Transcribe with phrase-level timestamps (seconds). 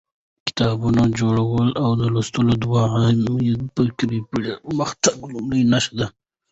[0.35, 6.07] د کتابتونونو جوړول او د لوست دود عامول د فکري پرمختګ لومړۍ نښه ده.